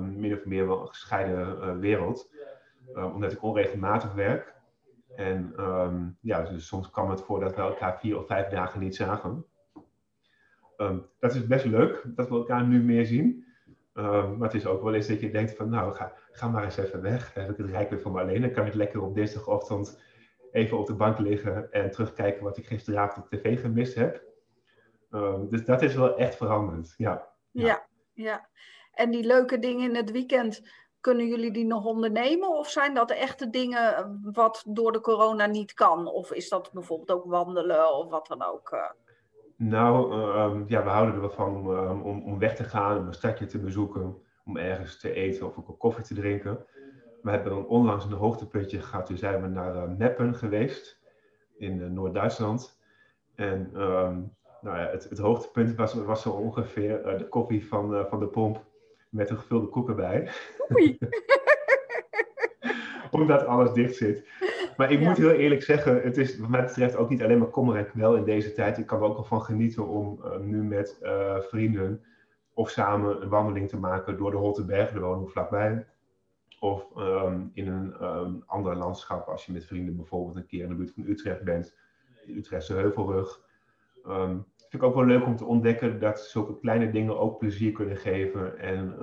min 0.01 0.33
of 0.33 0.45
meer 0.45 0.67
wel 0.67 0.81
een 0.81 0.89
gescheiden 0.89 1.81
wereld. 1.81 2.31
Um, 2.95 3.05
omdat 3.05 3.33
ik 3.33 3.43
onregelmatig 3.43 4.15
werk. 4.15 4.55
En 5.15 5.55
um, 5.59 6.19
ja, 6.21 6.43
dus 6.43 6.67
soms 6.67 6.91
kwam 6.91 7.11
het 7.11 7.21
voor 7.21 7.41
dat 7.41 7.55
we 7.55 7.61
elkaar 7.61 7.99
vier 7.99 8.19
of 8.19 8.27
vijf 8.27 8.49
dagen 8.49 8.81
niet 8.81 8.97
zagen. 8.97 9.45
Um, 10.77 11.07
dat 11.19 11.35
is 11.35 11.47
best 11.47 11.65
leuk 11.65 12.03
dat 12.07 12.29
we 12.29 12.35
elkaar 12.35 12.67
nu 12.67 12.83
meer 12.83 13.07
zien. 13.07 13.45
maar 13.93 14.39
het 14.39 14.55
is 14.55 14.67
ook 14.67 14.83
wel 14.83 14.95
eens 14.95 15.07
dat 15.07 15.21
je 15.21 15.31
denkt 15.31 15.57
van 15.57 15.69
nou, 15.69 15.95
ga, 15.95 16.13
ga 16.31 16.49
maar 16.49 16.65
eens 16.65 16.77
even 16.77 17.03
weg. 17.03 17.35
Heb 17.35 17.51
ik 17.51 17.57
het 17.57 17.71
rijk 17.71 17.91
weer 17.91 18.01
voor 18.01 18.13
me 18.13 18.21
alleen. 18.21 18.41
Dan 18.41 18.53
kan 18.53 18.67
ik 18.67 18.75
lekker 18.75 19.03
op 19.03 19.15
dinsdagochtend 19.15 20.01
even 20.53 20.79
op 20.79 20.87
de 20.87 20.95
bank 20.95 21.19
liggen 21.19 21.73
en 21.73 21.91
terugkijken 21.91 22.43
wat 22.43 22.57
ik 22.57 22.67
gisteravond 22.67 23.25
op 23.25 23.31
tv 23.31 23.61
gemist 23.61 23.95
heb. 23.95 24.23
dus 25.49 25.65
dat 25.65 25.83
is 25.83 25.95
wel 25.95 26.17
echt 26.17 26.37
veranderd. 26.37 26.95
Ja. 26.97 27.29
ja, 27.51 27.87
ja. 28.13 28.49
En 28.93 29.11
die 29.11 29.25
leuke 29.25 29.59
dingen 29.59 29.89
in 29.89 29.97
het 29.97 30.11
weekend, 30.11 30.63
kunnen 31.07 31.27
jullie 31.27 31.51
die 31.51 31.67
nog 31.67 31.85
ondernemen? 31.85 32.49
Of 32.49 32.71
zijn 32.71 32.95
dat 32.95 33.11
echte 33.11 33.51
dingen 33.51 33.97
eh, 33.97 34.05
wat 34.23 34.65
door 34.67 34.93
de 34.93 35.01
corona 35.01 35.47
niet 35.47 35.75
kan? 35.75 36.07
Of 36.07 36.33
is 36.33 36.49
dat 36.49 36.71
bijvoorbeeld 36.73 37.11
ook 37.11 37.25
wandelen 37.25 37.95
of 37.95 38.11
wat 38.11 38.27
dan 38.27 38.45
ook? 38.45 38.73
Uh... 38.73 38.91
Nou, 39.57 40.15
uh, 40.15 40.69
ja, 40.69 40.83
we 40.83 40.89
houden 40.89 41.15
er 41.15 41.21
wel 41.21 41.31
van 41.31 41.57
om, 41.57 42.03
om, 42.03 42.23
om, 42.23 42.39
weg 42.39 42.57
te 42.57 42.65
gaan, 42.65 42.99
om 42.99 43.07
een 43.07 43.15
stadje 43.15 43.47
te 43.47 43.59
bezoeken, 43.59 44.17
om 44.45 44.57
ergens 44.57 45.01
te 45.01 45.13
eten 45.13 45.47
of 45.47 45.57
een 45.57 45.77
koffie 45.77 46.05
te 46.05 46.15
drinken. 46.15 46.67
We 47.23 47.31
hebben 47.31 47.69
onlangs 47.69 48.05
een 48.05 48.13
hoogtepuntje 48.13 48.81
gehad. 48.81 49.07
Toen 49.07 49.17
zijn 49.17 49.43
we 49.43 49.49
naar 49.49 49.75
uh, 49.75 49.97
Meppen 49.99 50.35
geweest 50.35 51.01
in 51.59 51.93
Noord-Duitsland. 51.93 52.81
En 53.35 53.81
um, 53.83 54.37
nou 54.61 54.79
ja, 54.79 54.87
het, 54.91 55.09
het, 55.09 55.19
hoogtepunt 55.19 55.75
was, 55.75 55.95
was 55.95 56.23
zo 56.23 56.31
ongeveer 56.31 57.19
de 57.19 57.29
koffie 57.29 57.67
van, 57.67 58.07
van 58.09 58.19
de 58.19 58.29
pomp 58.29 58.65
met 59.17 59.31
een 59.31 59.39
gevulde 59.39 59.67
koek 59.67 59.89
erbij. 59.89 60.29
Oei. 60.73 60.99
Omdat 63.11 63.47
alles 63.47 63.73
dicht 63.73 63.97
zit. 63.97 64.29
Maar 64.77 64.93
ik 64.93 65.01
ja. 65.01 65.09
moet 65.09 65.17
heel 65.17 65.31
eerlijk 65.31 65.63
zeggen, 65.63 66.03
het 66.03 66.17
is 66.17 66.39
wat 66.39 66.49
mij 66.49 66.63
betreft 66.63 66.97
ook 66.97 67.09
niet 67.09 67.23
alleen 67.23 67.39
maar 67.39 67.49
kommer 67.49 67.77
en 67.77 67.91
kwel 67.91 68.17
in 68.17 68.25
deze 68.25 68.53
tijd. 68.53 68.79
Ik 68.79 68.87
kan 68.87 68.99
er 68.99 69.05
ook 69.05 69.15
wel 69.15 69.25
van 69.25 69.43
genieten 69.43 69.87
om 69.87 70.21
uh, 70.25 70.39
nu 70.39 70.63
met 70.63 70.99
uh, 71.03 71.41
vrienden 71.41 72.05
of 72.55 72.71
samen 72.71 73.23
een 73.23 73.29
wandeling 73.29 73.69
te 73.69 73.77
maken 73.77 74.17
door 74.17 74.31
de 74.31 74.37
Holtenberg, 74.37 74.93
de 74.93 75.01
woning 75.01 75.31
vlakbij. 75.31 75.87
Of 76.61 76.97
ehm, 76.97 77.41
in 77.53 77.69
een 77.69 77.95
ehm, 77.95 78.35
ander 78.47 78.77
landschap, 78.77 79.29
als 79.29 79.47
je 79.47 79.53
met 79.53 79.65
vrienden 79.65 79.97
bijvoorbeeld 79.97 80.37
een 80.37 80.47
keer 80.47 80.63
in 80.63 80.69
de 80.69 80.75
buurt 80.75 80.93
van 80.95 81.07
Utrecht 81.07 81.43
bent, 81.43 81.77
de 82.27 82.37
Utrechtse 82.37 82.73
Heuvelrug. 82.73 83.41
Um, 84.07 84.47
ik 84.77 84.83
ook 84.83 84.95
wel 84.95 85.05
leuk 85.05 85.27
om 85.27 85.37
te 85.37 85.45
ontdekken 85.45 86.01
dat 86.01 86.21
zulke 86.21 86.59
kleine 86.59 86.91
dingen 86.91 87.19
ook 87.19 87.39
plezier 87.39 87.73
kunnen 87.73 87.97
geven. 87.97 88.59
En 88.59 88.97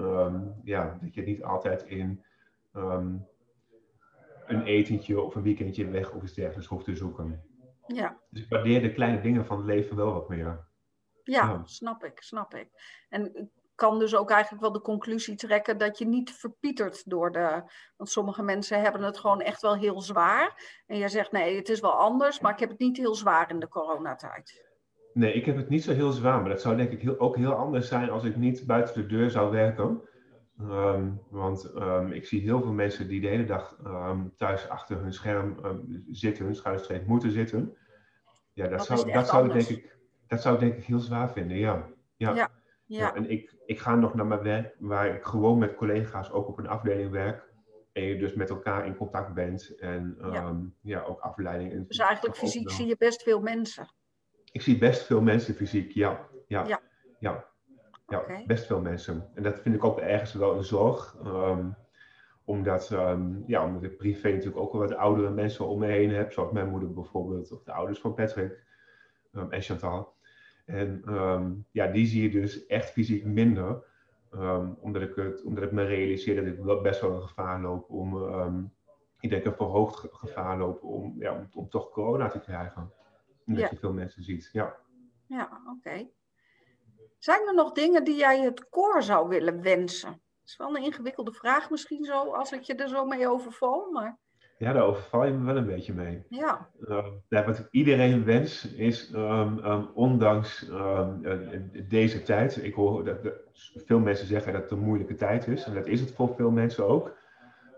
ja, 0.63 0.97
dat 1.01 1.13
je 1.13 1.21
niet 1.21 1.43
altijd 1.43 1.83
in 1.83 2.23
een 4.45 4.63
etentje 4.63 5.21
of 5.21 5.35
een 5.35 5.43
weekendje 5.43 5.87
weg 5.87 6.11
of 6.11 6.23
iets 6.23 6.33
dergelijks 6.33 6.67
hoeft 6.67 6.85
te 6.85 6.95
zoeken. 6.95 7.43
Ja. 7.87 8.17
Dus 8.29 8.41
ik 8.41 8.49
waardeer 8.49 8.81
de 8.81 8.93
kleine 8.93 9.21
dingen 9.21 9.45
van 9.45 9.57
het 9.57 9.65
leven 9.65 9.95
wel 9.95 10.13
wat 10.13 10.29
meer. 10.29 10.67
Ja, 11.23 11.61
snap 11.63 12.03
ik, 12.03 12.21
snap 12.21 12.53
ik. 12.55 12.69
En 13.09 13.51
kan 13.75 13.99
dus 13.99 14.15
ook 14.15 14.29
eigenlijk 14.29 14.61
wel 14.61 14.71
de 14.71 14.81
conclusie 14.81 15.35
trekken 15.35 15.77
dat 15.77 15.97
je 15.97 16.05
niet 16.05 16.31
verpietert 16.31 17.09
door 17.09 17.31
de. 17.31 17.63
Want 17.97 18.09
sommige 18.09 18.43
mensen 18.43 18.81
hebben 18.81 19.03
het 19.03 19.17
gewoon 19.17 19.41
echt 19.41 19.61
wel 19.61 19.75
heel 19.75 20.01
zwaar. 20.01 20.81
En 20.87 20.97
jij 20.97 21.07
zegt 21.07 21.31
nee, 21.31 21.55
het 21.55 21.69
is 21.69 21.79
wel 21.79 21.93
anders, 21.93 22.39
maar 22.39 22.51
ik 22.51 22.59
heb 22.59 22.69
het 22.69 22.79
niet 22.79 22.97
heel 22.97 23.15
zwaar 23.15 23.49
in 23.49 23.59
de 23.59 23.67
coronatijd. 23.67 24.71
Nee, 25.13 25.33
ik 25.33 25.45
heb 25.45 25.55
het 25.57 25.69
niet 25.69 25.83
zo 25.83 25.93
heel 25.93 26.11
zwaar, 26.11 26.39
maar 26.41 26.49
dat 26.49 26.61
zou 26.61 26.75
denk 26.75 26.91
ik 26.91 27.01
heel, 27.01 27.19
ook 27.19 27.35
heel 27.35 27.53
anders 27.53 27.87
zijn 27.87 28.09
als 28.09 28.23
ik 28.23 28.35
niet 28.35 28.65
buiten 28.65 28.93
de 28.93 29.05
deur 29.05 29.29
zou 29.29 29.51
werken. 29.51 30.01
Ehm, 30.59 31.11
want 31.29 31.63
ehm, 31.63 32.11
ik 32.11 32.25
zie 32.25 32.41
heel 32.41 32.61
veel 32.61 32.73
mensen 32.73 33.07
die 33.07 33.21
de 33.21 33.27
hele 33.27 33.45
dag 33.45 33.77
ehm, 33.83 34.27
thuis 34.37 34.69
achter 34.69 34.97
hun 34.97 35.13
scherm 35.13 35.57
zitten, 36.11 36.45
hun 36.45 36.55
schuinstreep 36.55 37.07
moeten 37.07 37.31
zitten. 37.31 37.77
Ja, 38.53 38.67
dat, 38.67 38.85
zou, 38.85 39.11
dat, 39.11 39.27
zou 39.27 39.45
ik 39.45 39.53
denk 39.53 39.67
ik, 39.67 39.97
dat 40.27 40.41
zou 40.41 40.53
ik 40.53 40.59
denk 40.59 40.75
ik 40.75 40.83
heel 40.83 40.99
zwaar 40.99 41.31
vinden, 41.31 41.57
ja. 41.57 41.87
ja. 42.15 42.35
ja. 42.35 42.49
Ja. 42.85 43.15
en 43.15 43.29
ik, 43.29 43.55
ik 43.65 43.79
ga 43.79 43.95
nog 43.95 44.13
naar 44.13 44.25
mijn 44.25 44.41
werk, 44.41 44.75
waar 44.79 45.15
ik 45.15 45.23
gewoon 45.23 45.57
met 45.57 45.75
collega's 45.75 46.31
ook 46.31 46.47
op 46.47 46.57
een 46.57 46.67
afdeling 46.67 47.11
werk. 47.11 47.51
En 47.91 48.03
je 48.03 48.17
dus 48.17 48.33
met 48.33 48.49
elkaar 48.49 48.85
in 48.85 48.95
contact 48.95 49.33
bent. 49.33 49.75
En 49.79 50.17
ja, 50.31 50.61
ja 50.81 51.01
ook 51.01 51.19
afleiding. 51.19 51.71
En 51.71 51.85
dus 51.87 51.97
eigenlijk 51.97 52.37
fysiek 52.37 52.69
zie 52.69 52.87
je 52.87 52.95
best 52.97 53.23
veel 53.23 53.41
mensen. 53.41 53.87
Ik 54.53 54.61
zie 54.61 54.77
best 54.77 55.03
veel 55.05 55.21
mensen 55.21 55.53
fysiek, 55.53 55.91
ja. 55.91 56.27
Ja, 56.47 56.67
ja. 56.67 56.81
ja. 57.19 57.45
ja 58.07 58.43
best 58.45 58.65
veel 58.65 58.81
mensen. 58.81 59.29
En 59.33 59.43
dat 59.43 59.59
vind 59.59 59.75
ik 59.75 59.83
ook 59.83 59.99
ergens 59.99 60.33
wel 60.33 60.57
een 60.57 60.63
zorg. 60.63 61.17
Um, 61.25 61.75
omdat, 62.45 62.89
um, 62.89 63.43
ja, 63.47 63.65
omdat 63.65 63.83
ik 63.83 63.97
privé 63.97 64.29
natuurlijk 64.29 64.57
ook 64.57 64.71
wel 64.71 64.81
wat 64.81 64.95
oudere 64.95 65.29
mensen 65.29 65.67
om 65.67 65.79
me 65.79 65.87
heen 65.87 66.09
heb. 66.09 66.31
Zoals 66.31 66.51
mijn 66.51 66.69
moeder 66.69 66.93
bijvoorbeeld. 66.93 67.51
Of 67.51 67.63
de 67.63 67.71
ouders 67.71 67.99
van 67.99 68.13
Patrick 68.13 68.63
um, 69.31 69.51
en 69.51 69.61
Chantal. 69.61 70.13
En 70.65 71.01
ehm, 71.05 71.51
ja, 71.71 71.87
die 71.87 72.05
zie 72.05 72.21
je 72.21 72.29
dus 72.29 72.65
echt 72.65 72.89
fysiek 72.89 73.25
minder. 73.25 73.83
Ehm, 74.31 74.69
omdat, 74.79 75.01
ik 75.01 75.15
het, 75.15 75.43
omdat 75.43 75.63
ik 75.63 75.71
me 75.71 75.83
realiseer 75.83 76.35
dat 76.35 76.45
ik 76.45 76.59
wel 76.59 76.81
best 76.81 77.01
wel 77.01 77.11
een 77.15 77.27
gevaar 77.27 77.61
loop 77.61 77.89
om, 77.89 78.71
ik 79.19 79.29
denk 79.29 79.45
een 79.45 79.55
verhoogd 79.55 80.07
gevaar 80.11 80.57
loop 80.57 80.83
om, 80.83 81.15
ja, 81.19 81.33
om, 81.33 81.49
om 81.53 81.69
toch 81.69 81.89
corona 81.89 82.27
te 82.27 82.39
krijgen. 82.39 82.91
Omdat 83.45 83.69
je 83.69 83.77
veel 83.77 83.93
mensen 83.93 84.23
ziet, 84.23 84.49
ja. 84.51 84.75
Ja, 85.27 85.61
oké. 85.77 86.09
Zijn 87.17 87.47
er 87.47 87.53
nog 87.53 87.71
dingen 87.71 88.03
die 88.03 88.15
jij 88.15 88.41
het 88.41 88.69
koor 88.69 89.03
zou 89.03 89.29
willen 89.29 89.61
wensen? 89.61 90.09
Dat 90.09 90.19
is 90.45 90.57
wel 90.57 90.75
een 90.75 90.83
ingewikkelde 90.83 91.31
vraag 91.31 91.69
misschien 91.69 92.03
zo, 92.03 92.33
als 92.33 92.51
ik 92.51 92.61
je 92.61 92.75
er 92.75 92.89
zo 92.89 93.05
mee 93.05 93.27
overval, 93.27 93.91
maar... 93.91 94.17
Ja, 94.57 94.73
daar 94.73 94.83
overval 94.83 95.25
je 95.25 95.31
me 95.31 95.45
wel 95.45 95.57
een 95.57 95.65
beetje 95.65 95.93
mee. 95.93 96.25
Ja. 96.29 96.69
Uh, 97.29 97.45
wat 97.45 97.67
iedereen 97.71 98.23
wens 98.23 98.73
is, 98.73 99.11
um, 99.13 99.65
um, 99.65 99.89
ondanks 99.93 100.69
um, 100.69 101.21
deze 101.87 102.23
tijd, 102.23 102.63
ik 102.63 102.73
hoor 102.73 103.05
dat, 103.05 103.17
veel 103.75 103.99
mensen 103.99 104.27
zeggen 104.27 104.53
dat 104.53 104.61
het 104.61 104.71
een 104.71 104.79
moeilijke 104.79 105.15
tijd 105.15 105.47
is, 105.47 105.63
en 105.63 105.73
dat 105.73 105.87
is 105.87 105.99
het 105.99 106.11
voor 106.11 106.35
veel 106.35 106.51
mensen 106.51 106.87
ook. 106.87 107.17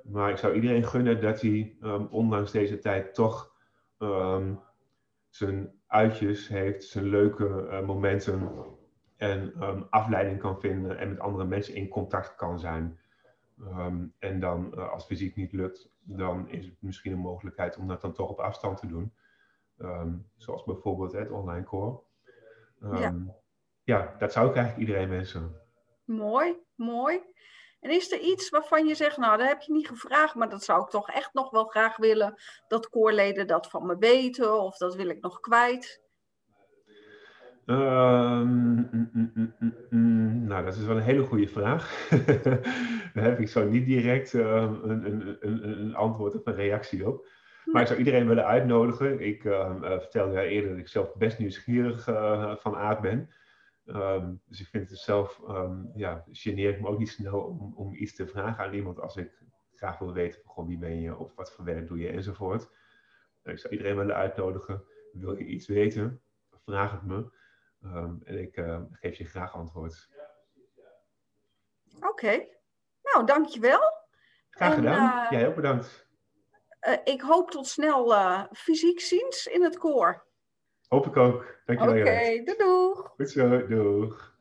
Maar 0.04 0.30
ik 0.30 0.38
zou 0.38 0.54
iedereen 0.54 0.84
gunnen 0.84 1.22
dat 1.22 1.42
hij, 1.42 1.78
ondanks 2.10 2.52
deze 2.52 2.80
tijd, 2.80 3.14
toch 3.14 3.54
zijn 5.36 5.72
uitjes 5.88 6.48
heeft, 6.48 6.84
zijn 6.84 7.06
leuke 7.06 7.46
uh, 7.46 7.86
momenten 7.86 8.52
en 9.18 9.54
afleiding 9.90 10.40
kan 10.40 10.60
vinden 10.60 10.98
en 10.98 11.10
met 11.10 11.20
andere 11.20 11.46
mensen 11.46 11.76
in 11.76 11.88
contact 11.88 12.36
kan 12.36 12.60
zijn. 12.60 13.00
en 14.20 14.40
dan, 14.40 14.72
uh, 14.76 14.92
als 14.92 15.06
fysiek 15.06 15.36
niet 15.36 15.52
lukt, 15.54 15.90
dan 16.00 16.50
is 16.50 16.66
het 16.66 16.76
misschien 16.80 17.12
een 17.12 17.20
mogelijkheid 17.20 17.78
om 17.78 17.88
dat 17.88 18.02
dan 18.02 18.14
toch 18.14 18.30
op 18.30 18.40
afstand 18.40 18.78
te 18.78 18.88
doen. 18.88 19.14
Ehm, 19.78 20.14
zoals 20.36 20.64
bijvoorbeeld 20.64 21.12
het 21.12 21.30
online 21.30 21.66
core. 21.66 22.00
Ja. 22.80 23.16
ja, 23.84 24.16
dat 24.18 24.32
zou 24.32 24.50
ik 24.50 24.56
eigenlijk 24.56 24.88
iedereen 24.88 25.10
wensen. 25.10 25.62
Mooi, 26.06 26.56
mooi. 26.76 27.20
En 27.86 27.92
is 27.92 28.12
er 28.12 28.20
iets 28.20 28.50
waarvan 28.50 28.88
je 28.88 28.96
zegt, 28.96 29.18
nou, 29.18 29.38
dat 29.38 29.48
heb 29.48 29.62
je 29.62 29.72
niet 29.72 29.88
gevraagd, 29.88 30.36
maar 30.36 30.50
dat 30.50 30.64
zou 30.64 30.82
ik 30.82 30.90
toch 30.90 31.10
echt 31.10 31.34
nog 31.34 31.52
wel 31.52 31.64
graag 31.64 31.98
willen 31.98 32.34
dat 32.68 32.90
koorleden 32.90 33.48
dat 33.48 33.70
van 33.70 33.86
me 33.86 33.98
weten, 34.00 34.62
of 34.62 34.78
dat 34.78 34.96
wil 34.96 35.10
ik 35.10 35.22
nog 35.22 35.40
kwijt? 35.40 36.02
Um, 37.66 38.90
nou, 40.48 40.66
dat 40.66 40.76
is 40.76 40.86
wel 40.86 40.96
een 40.96 41.02
hele 41.02 41.24
goede 41.24 41.48
vraag. 41.48 42.08
Daar 43.14 43.24
heb 43.24 43.40
ik 43.40 43.50
zo 43.50 43.70
niet 43.70 43.86
direct 43.86 44.34
uh, 44.34 44.46
een, 44.84 45.06
een, 45.06 45.38
een, 45.40 45.80
een, 45.80 45.96
antwoord 45.96 46.36
of 46.36 46.46
een 46.46 46.56
reactie 46.56 47.08
op. 47.08 47.28
Maar 47.66 47.82
ik 47.82 47.88
zou 47.88 48.00
iedereen 48.00 48.28
willen 48.28 48.46
uitnodigen. 48.46 49.20
Ik 49.20 49.44
uh, 49.44 49.76
vertelde 49.82 50.34
ja 50.34 50.42
eerder 50.42 50.70
dat 50.70 50.80
ik 50.80 50.88
zelf 50.88 51.16
best 51.16 51.40
nieuwsgierig 51.40 52.08
uh, 52.08 52.56
van 52.56 52.76
aard 52.76 53.02
ben. 53.02 53.30
Um, 53.86 54.42
dus 54.46 54.60
ik 54.60 54.68
vind 54.68 54.90
het 54.90 55.00
zelf, 55.00 55.42
um, 55.48 55.92
ja, 55.96 56.24
geneer 56.32 56.70
ik 56.70 56.82
me 56.82 56.88
ook 56.88 56.98
niet 56.98 57.10
snel 57.10 57.40
om, 57.40 57.74
om 57.76 57.94
iets 57.94 58.16
te 58.16 58.28
vragen 58.28 58.64
aan 58.64 58.74
iemand 58.74 59.00
als 59.00 59.16
ik 59.16 59.44
graag 59.76 60.00
wil 60.00 60.14
weten 60.14 60.42
van 60.44 60.68
wie 60.68 60.78
ben 60.78 61.02
je, 61.02 61.18
of 61.18 61.36
wat 61.36 61.52
voor 61.52 61.66
werk 61.66 61.88
doe 61.88 61.98
je 61.98 62.10
enzovoort. 62.10 62.70
ik 63.44 63.60
zou 63.60 63.74
iedereen 63.74 63.98
willen 63.98 64.16
uitnodigen. 64.16 64.84
Wil 65.12 65.38
je 65.38 65.46
iets 65.46 65.68
weten? 65.68 66.22
Vraag 66.66 66.92
het 66.92 67.04
me. 67.04 67.32
Um, 67.84 68.22
en 68.24 68.42
ik 68.42 68.58
uh, 68.58 68.82
geef 68.92 69.18
je 69.18 69.26
graag 69.26 69.54
antwoord. 69.54 70.10
Oké. 71.96 72.08
Okay. 72.08 72.58
Nou, 73.02 73.26
dankjewel. 73.26 73.80
Graag 74.50 74.74
gedaan. 74.74 75.24
Uh, 75.24 75.32
Jij 75.32 75.48
ook 75.48 75.56
bedankt. 75.56 76.08
Uh, 76.88 76.98
ik 77.04 77.22
hoop 77.22 77.52
tot 77.52 77.68
snel 77.68 78.08
fysiek 78.52 79.00
ziens 79.00 79.48
in 79.48 79.64
het 79.64 79.78
koor. 79.78 80.25
Hoop 80.88 81.06
ik 81.08 81.18
ook. 81.18 81.46
Dankjewel. 81.66 82.00
Oké, 82.00 82.10
okay, 82.10 82.44
doeg. 82.58 83.14
Goed 83.16 83.30
zo, 83.30 83.68
doeg. 83.68 84.34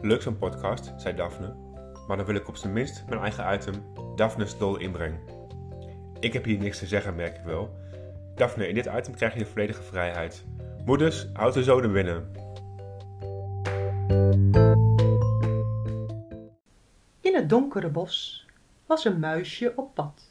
Leuk 0.00 0.22
zo'n 0.22 0.38
podcast, 0.38 0.92
zei 0.96 1.14
Daphne 1.14 1.70
maar 2.06 2.16
dan 2.16 2.26
wil 2.26 2.34
ik 2.34 2.48
op 2.48 2.56
zijn 2.56 2.72
minst 2.72 3.04
mijn 3.08 3.20
eigen 3.20 3.54
item 3.54 3.74
Daphne's 4.16 4.58
Dol 4.58 4.78
inbrengen. 4.78 5.20
Ik 6.20 6.32
heb 6.32 6.44
hier 6.44 6.58
niks 6.58 6.78
te 6.78 6.86
zeggen, 6.86 7.14
merk 7.14 7.36
ik 7.36 7.44
wel. 7.44 7.76
Daphne, 8.34 8.68
in 8.68 8.74
dit 8.74 8.86
item 8.86 9.14
krijg 9.14 9.32
je 9.32 9.38
de 9.38 9.46
volledige 9.46 9.82
vrijheid. 9.82 10.44
Moeders, 10.84 11.26
houd 11.32 11.54
de 11.54 11.62
zoden 11.62 11.92
binnen. 11.92 12.30
In 17.32 17.38
het 17.38 17.48
donkere 17.48 17.88
bos 17.88 18.46
was 18.86 19.04
een 19.04 19.18
muisje 19.18 19.72
op 19.76 19.94
pad. 19.94 20.22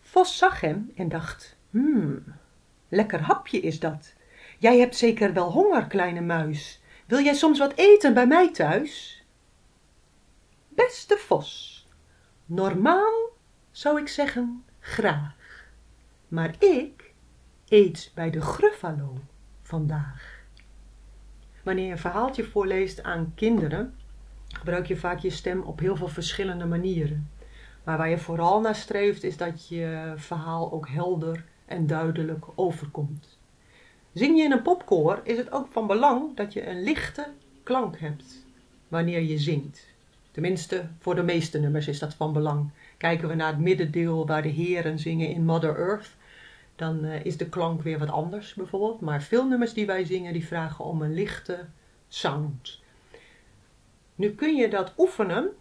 Vos 0.00 0.38
zag 0.38 0.60
hem 0.60 0.92
en 0.96 1.08
dacht, 1.08 1.56
hmm, 1.70 2.24
lekker 2.88 3.20
hapje 3.20 3.60
is 3.60 3.80
dat. 3.80 4.14
Jij 4.58 4.78
hebt 4.78 4.96
zeker 4.96 5.32
wel 5.32 5.50
honger, 5.50 5.86
kleine 5.86 6.20
muis. 6.20 6.82
Wil 7.06 7.20
jij 7.20 7.34
soms 7.34 7.58
wat 7.58 7.72
eten 7.74 8.14
bij 8.14 8.26
mij 8.26 8.52
thuis? 8.52 9.24
Beste 10.68 11.16
vos, 11.16 11.86
normaal 12.46 13.30
zou 13.70 14.00
ik 14.00 14.08
zeggen 14.08 14.64
graag, 14.80 15.66
maar 16.28 16.54
ik 16.58 17.14
eet 17.68 18.12
bij 18.14 18.30
de 18.30 18.40
Gruffalo 18.40 19.18
vandaag. 19.62 20.44
Wanneer 21.62 21.84
je 21.84 21.90
een 21.90 21.98
verhaaltje 21.98 22.44
voorleest 22.44 23.02
aan 23.02 23.32
kinderen, 23.34 23.98
gebruik 24.56 24.86
je 24.86 24.96
vaak 24.96 25.18
je 25.18 25.30
stem 25.30 25.62
op 25.62 25.78
heel 25.78 25.96
veel 25.96 26.08
verschillende 26.08 26.64
manieren. 26.64 27.30
Maar 27.84 27.98
waar 27.98 28.10
je 28.10 28.18
vooral 28.18 28.60
naar 28.60 28.74
streeft 28.74 29.22
is 29.22 29.36
dat 29.36 29.68
je 29.68 30.12
verhaal 30.16 30.72
ook 30.72 30.88
helder 30.88 31.44
en 31.66 31.86
duidelijk 31.86 32.44
overkomt. 32.54 33.38
Zing 34.12 34.36
je 34.36 34.44
in 34.44 34.52
een 34.52 34.62
popkoor 34.62 35.20
is 35.22 35.36
het 35.36 35.52
ook 35.52 35.66
van 35.70 35.86
belang 35.86 36.36
dat 36.36 36.52
je 36.52 36.66
een 36.66 36.82
lichte 36.82 37.26
klank 37.62 37.98
hebt 37.98 38.44
wanneer 38.88 39.20
je 39.20 39.38
zingt. 39.38 39.86
Tenminste, 40.30 40.88
voor 40.98 41.14
de 41.14 41.22
meeste 41.22 41.58
nummers 41.58 41.88
is 41.88 41.98
dat 41.98 42.14
van 42.14 42.32
belang. 42.32 42.70
Kijken 42.96 43.28
we 43.28 43.34
naar 43.34 43.52
het 43.52 43.58
middendeel 43.58 44.26
waar 44.26 44.42
de 44.42 44.48
heren 44.48 44.98
zingen 44.98 45.28
in 45.28 45.44
Mother 45.44 45.76
Earth, 45.76 46.16
dan 46.76 47.04
uh, 47.04 47.24
is 47.24 47.36
de 47.36 47.48
klank 47.48 47.82
weer 47.82 47.98
wat 47.98 48.10
anders 48.10 48.54
bijvoorbeeld. 48.54 49.00
Maar 49.00 49.22
veel 49.22 49.46
nummers 49.46 49.74
die 49.74 49.86
wij 49.86 50.04
zingen, 50.04 50.32
die 50.32 50.46
vragen 50.46 50.84
om 50.84 51.02
een 51.02 51.14
lichte 51.14 51.64
sound. 52.08 52.82
Nu 54.14 54.34
kun 54.34 54.56
je 54.56 54.68
dat 54.68 54.92
oefenen 54.96 55.56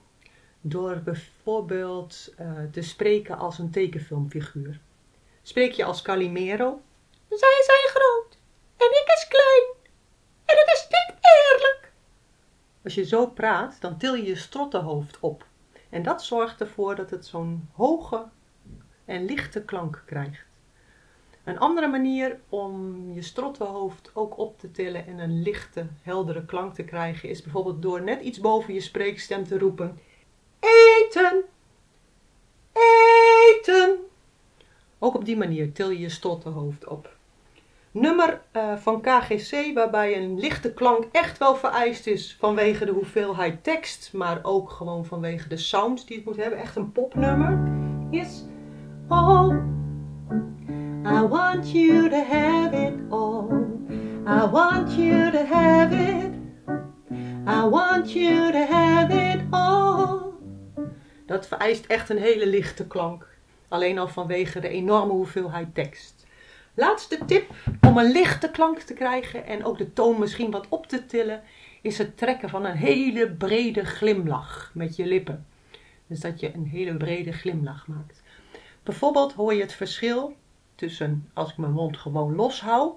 door 0.62 1.02
bijvoorbeeld 1.04 2.34
eh, 2.38 2.52
te 2.72 2.82
spreken 2.82 3.38
als 3.38 3.60
een 3.60 3.72
tekenfilmfiguur. 3.72 4.80
Spreek 5.42 5.72
je 5.72 5.84
als 5.84 6.02
Calimero. 6.02 6.82
Zij 7.30 7.64
zijn 7.66 7.88
groot 7.88 8.38
en 8.78 8.88
ik 8.88 9.14
is 9.16 9.28
klein 9.28 9.64
en 10.46 10.58
het 10.58 10.72
is 10.74 10.88
niet 10.90 11.18
eerlijk. 11.22 11.92
Als 12.84 12.94
je 12.94 13.06
zo 13.06 13.28
praat, 13.28 13.82
dan 13.82 13.98
til 13.98 14.16
je 14.16 14.26
je 14.26 14.36
strottenhoofd 14.36 15.20
op. 15.20 15.46
En 15.90 16.04
dat 16.04 16.24
zorgt 16.24 16.62
ervoor 16.62 16.96
dat 16.96 17.10
het 17.10 17.26
zo'n 17.26 17.70
hoge 17.74 18.26
en 19.06 19.26
lichte 19.26 19.64
klank 19.64 20.04
krijgt. 20.06 20.53
Een 21.44 21.60
andere 21.60 21.88
manier 21.88 22.40
om 22.50 23.04
je 23.14 23.22
strottenhoofd 23.22 24.12
ook 24.14 24.38
op 24.38 24.60
te 24.60 24.72
tillen 24.72 25.08
en 25.08 25.20
een 25.20 25.42
lichte, 25.42 25.88
heldere 26.02 26.46
klank 26.46 26.74
te 26.74 26.84
krijgen 26.84 27.30
is 27.30 27.42
bijvoorbeeld 27.42 27.82
door 27.82 28.02
net 28.02 28.22
iets 28.22 28.40
boven 28.40 28.74
je 28.74 28.82
spreekstem 28.82 29.44
te 29.48 29.58
roepen: 29.58 30.00
Eten! 30.60 31.44
Eten! 32.74 33.98
Ook 35.00 35.16
op 35.16 35.26
die 35.26 35.38
manier 35.38 35.74
til 35.74 35.90
je 35.90 36.00
je 36.00 36.10
strottenhoofd 36.10 36.88
op. 36.88 37.16
Nummer 37.92 38.42
uh, 38.56 38.76
van 38.76 39.02
KGC 39.02 39.72
waarbij 39.74 40.18
een 40.18 40.40
lichte 40.40 40.74
klank 40.74 41.06
echt 41.12 41.38
wel 41.38 41.56
vereist 41.56 42.08
is 42.08 42.36
vanwege 42.40 42.86
de 42.86 42.92
hoeveelheid 42.92 43.64
tekst, 43.64 44.14
maar 44.14 44.40
ook 44.44 44.70
gewoon 44.70 45.06
vanwege 45.06 45.48
de 45.48 45.58
sound 45.58 46.08
die 46.08 46.18
het 46.18 46.26
moet 46.26 46.38
hebben, 46.38 46.60
echt 46.60 46.76
een 46.76 46.92
popnummer, 46.92 47.72
is 48.12 48.44
Oh, 49.10 49.83
I 51.06 51.22
want 51.22 51.72
you 51.72 52.10
to 52.10 52.24
have 52.24 52.74
it 52.74 52.94
all. 53.10 53.50
I 54.26 54.46
want 54.46 54.96
you 54.96 55.32
to 55.32 55.46
have 55.46 55.92
it. 55.92 56.32
I 57.46 57.68
want 57.68 58.14
you 58.14 58.52
to 58.52 58.66
have 58.66 59.14
it 59.14 59.42
all. 59.50 60.34
Dat 61.26 61.48
vereist 61.48 61.86
echt 61.86 62.10
een 62.10 62.18
hele 62.18 62.48
lichte 62.48 62.88
klank. 62.88 63.28
Alleen 63.68 64.00
al 64.00 64.08
vanwege 64.08 64.60
de 64.60 64.68
enorme 64.68 65.12
hoeveelheid 65.12 65.76
tekst. 65.76 66.26
Laatste 66.74 67.26
tip 67.26 67.52
om 67.82 67.98
een 67.98 68.12
lichte 68.12 68.52
klank 68.52 68.80
te 68.80 68.94
krijgen 68.94 69.46
en 69.46 69.66
ook 69.66 69.78
de 69.78 69.94
toon 69.94 70.20
misschien 70.20 70.52
wat 70.52 70.66
op 70.70 70.88
te 70.88 71.06
tillen, 71.06 71.42
is 71.82 71.98
het 71.98 72.18
trekken 72.18 72.50
van 72.50 72.66
een 72.66 72.78
hele 72.78 73.32
brede 73.32 73.86
glimlach 73.86 74.72
met 74.74 74.96
je 74.96 75.06
lippen. 75.06 75.46
Dus 76.08 76.20
dat 76.20 76.40
je 76.40 76.54
een 76.54 76.66
hele 76.66 76.98
brede 76.98 77.32
glimlach 77.32 77.88
maakt. 77.88 78.22
Bijvoorbeeld 78.84 79.34
hoor 79.34 79.54
je 79.54 79.62
het 79.62 79.74
verschil 79.74 80.36
tussen 80.76 81.30
als 81.34 81.52
ik 81.52 81.58
mijn 81.58 81.72
mond 81.72 81.98
gewoon 81.98 82.36
los 82.36 82.62
hou 82.62 82.92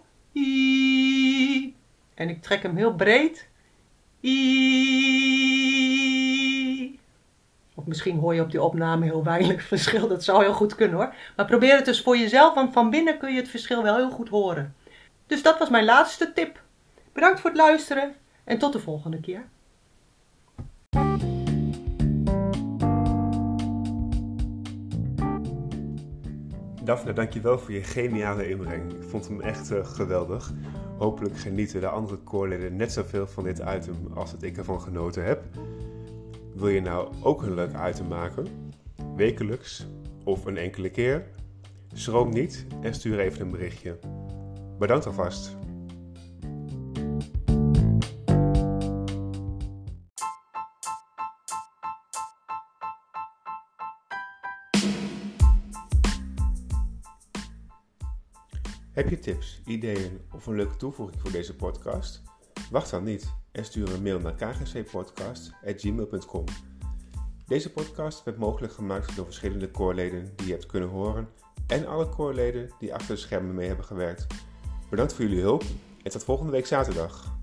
en 2.14 2.28
ik 2.28 2.42
trek 2.42 2.62
hem 2.62 2.76
heel 2.76 2.94
breed. 2.94 3.48
Of 7.74 7.86
misschien 7.86 8.18
hoor 8.18 8.34
je 8.34 8.40
op 8.40 8.50
die 8.50 8.62
opname 8.62 9.04
heel 9.04 9.24
weinig 9.24 9.62
verschil. 9.62 10.08
Dat 10.08 10.24
zou 10.24 10.42
heel 10.42 10.52
goed 10.52 10.74
kunnen 10.74 10.96
hoor. 10.96 11.14
Maar 11.36 11.46
probeer 11.46 11.76
het 11.76 11.84
dus 11.84 12.02
voor 12.02 12.16
jezelf, 12.16 12.54
want 12.54 12.72
van 12.72 12.90
binnen 12.90 13.18
kun 13.18 13.32
je 13.32 13.40
het 13.40 13.48
verschil 13.48 13.82
wel 13.82 13.96
heel 13.96 14.10
goed 14.10 14.28
horen. 14.28 14.74
Dus 15.26 15.42
dat 15.42 15.58
was 15.58 15.68
mijn 15.68 15.84
laatste 15.84 16.32
tip. 16.32 16.62
Bedankt 17.12 17.40
voor 17.40 17.50
het 17.50 17.58
luisteren 17.58 18.14
en 18.44 18.58
tot 18.58 18.72
de 18.72 18.80
volgende 18.80 19.20
keer. 19.20 19.44
Daphne, 26.86 27.12
dankjewel 27.12 27.58
voor 27.58 27.72
je 27.72 27.82
geniale 27.82 28.48
inbreng. 28.48 28.92
Ik 28.92 29.02
vond 29.02 29.28
hem 29.28 29.40
echt 29.40 29.72
uh, 29.72 29.86
geweldig. 29.86 30.52
Hopelijk 30.98 31.38
genieten 31.38 31.80
de 31.80 31.88
andere 31.88 32.16
koorleden 32.16 32.76
net 32.76 32.92
zoveel 32.92 33.26
van 33.26 33.44
dit 33.44 33.58
item 33.58 33.94
als 34.14 34.30
dat 34.30 34.42
ik 34.42 34.56
ervan 34.56 34.80
genoten 34.80 35.24
heb. 35.24 35.44
Wil 36.54 36.68
je 36.68 36.80
nou 36.80 37.12
ook 37.22 37.42
een 37.42 37.54
leuk 37.54 37.70
item 37.88 38.08
maken? 38.08 38.46
Wekelijks 39.16 39.86
of 40.24 40.44
een 40.44 40.56
enkele 40.56 40.90
keer? 40.90 41.26
Schroom 41.92 42.30
niet 42.30 42.66
en 42.80 42.94
stuur 42.94 43.18
even 43.18 43.40
een 43.40 43.50
berichtje. 43.50 43.98
Bedankt 44.78 45.06
alvast. 45.06 45.56
Heb 58.96 59.08
je 59.08 59.18
tips, 59.18 59.60
ideeën 59.64 60.20
of 60.32 60.46
een 60.46 60.54
leuke 60.54 60.76
toevoeging 60.76 61.20
voor 61.20 61.30
deze 61.30 61.56
podcast? 61.56 62.22
Wacht 62.70 62.90
dan 62.90 63.04
niet 63.04 63.34
en 63.52 63.64
stuur 63.64 63.94
een 63.94 64.02
mail 64.02 64.20
naar 64.20 64.34
kgcpodcast.gmail.com. 64.34 66.44
Deze 67.46 67.72
podcast 67.72 68.24
werd 68.24 68.38
mogelijk 68.38 68.72
gemaakt 68.72 69.16
door 69.16 69.24
verschillende 69.24 69.70
koorleden 69.70 70.32
die 70.36 70.46
je 70.46 70.52
hebt 70.52 70.66
kunnen 70.66 70.88
horen 70.88 71.28
en 71.66 71.86
alle 71.86 72.08
koorleden 72.08 72.70
die 72.78 72.94
achter 72.94 73.14
de 73.14 73.20
schermen 73.20 73.54
mee 73.54 73.66
hebben 73.66 73.84
gewerkt. 73.84 74.26
Bedankt 74.90 75.12
voor 75.12 75.24
jullie 75.24 75.40
hulp 75.40 75.62
en 76.02 76.10
tot 76.10 76.24
volgende 76.24 76.52
week 76.52 76.66
zaterdag. 76.66 77.35